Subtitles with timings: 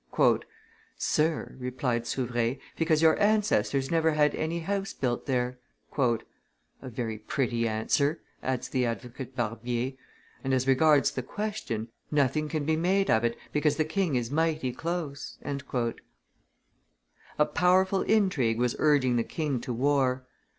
[0.97, 5.59] "Sir," replied Souvre, because your ancestors never had any house built there."
[5.99, 6.17] "A
[6.89, 9.91] very pretty answer," adds the advocate Barbier;
[10.43, 14.31] "and as regards the question, nothing can be made of it, because the king is
[14.31, 15.37] mighty close."
[17.37, 20.25] A powerful intrigue was urging the king to war.